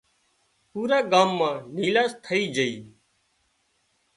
پُورا 0.71 0.99
ڳام 1.11 1.29
مان 1.37 1.55
نيلاش 1.75 2.11
ٿئي 2.23 2.41
جھئي 2.55 2.75